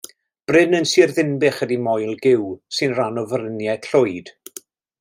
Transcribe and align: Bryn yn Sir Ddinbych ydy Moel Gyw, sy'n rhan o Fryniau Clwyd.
Bryn 0.51 0.77
yn 0.77 0.87
Sir 0.91 1.11
Ddinbych 1.17 1.59
ydy 1.65 1.77
Moel 1.87 2.17
Gyw, 2.23 2.47
sy'n 2.79 2.97
rhan 2.97 3.23
o 3.23 3.25
Fryniau 3.35 3.81
Clwyd. 3.89 4.33